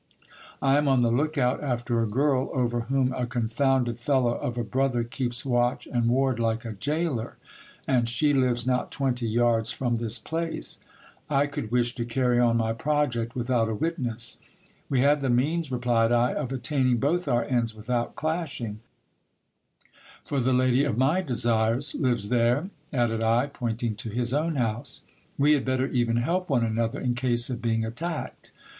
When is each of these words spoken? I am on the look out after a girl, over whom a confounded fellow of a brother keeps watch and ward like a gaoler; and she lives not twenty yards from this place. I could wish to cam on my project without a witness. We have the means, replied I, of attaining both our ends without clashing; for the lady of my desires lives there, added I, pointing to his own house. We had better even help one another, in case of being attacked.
I 0.63 0.77
am 0.77 0.87
on 0.87 1.01
the 1.01 1.11
look 1.11 1.37
out 1.37 1.63
after 1.63 2.01
a 2.01 2.07
girl, 2.09 2.49
over 2.55 2.79
whom 2.89 3.13
a 3.13 3.27
confounded 3.27 3.99
fellow 3.99 4.31
of 4.33 4.57
a 4.57 4.63
brother 4.63 5.03
keeps 5.03 5.45
watch 5.45 5.85
and 5.85 6.09
ward 6.09 6.39
like 6.39 6.65
a 6.65 6.71
gaoler; 6.71 7.37
and 7.87 8.09
she 8.09 8.33
lives 8.33 8.65
not 8.65 8.89
twenty 8.91 9.27
yards 9.29 9.71
from 9.71 9.97
this 9.97 10.17
place. 10.17 10.79
I 11.29 11.45
could 11.45 11.69
wish 11.69 11.93
to 11.93 12.05
cam 12.05 12.41
on 12.41 12.57
my 12.57 12.73
project 12.73 13.35
without 13.35 13.69
a 13.69 13.75
witness. 13.75 14.39
We 14.89 15.01
have 15.01 15.21
the 15.21 15.29
means, 15.29 15.71
replied 15.71 16.11
I, 16.11 16.33
of 16.33 16.51
attaining 16.51 16.97
both 16.97 17.27
our 17.27 17.43
ends 17.45 17.75
without 17.75 18.15
clashing; 18.15 18.79
for 20.25 20.39
the 20.39 20.51
lady 20.51 20.83
of 20.83 20.97
my 20.97 21.21
desires 21.21 21.93
lives 21.93 22.29
there, 22.29 22.71
added 22.91 23.21
I, 23.23 23.45
pointing 23.45 23.93
to 23.97 24.09
his 24.09 24.33
own 24.33 24.55
house. 24.55 25.03
We 25.37 25.51
had 25.53 25.63
better 25.63 25.85
even 25.89 26.17
help 26.17 26.49
one 26.49 26.63
another, 26.63 26.99
in 26.99 27.13
case 27.13 27.51
of 27.51 27.61
being 27.61 27.85
attacked. 27.85 28.51